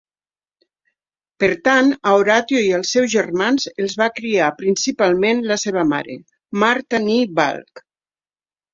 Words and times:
Per 1.43 1.49
tant, 1.69 1.91
a 2.11 2.13
Horatio 2.21 2.63
i 2.71 2.73
als 2.79 2.95
seus 2.97 3.13
germans 3.17 3.69
els 3.75 3.95
va 4.03 4.09
criar 4.19 4.51
principalment 4.65 5.47
la 5.55 5.61
seva 5.69 5.87
mare, 5.95 6.21
Martha 6.67 7.07
nee 7.09 7.33
Balch. 7.45 7.89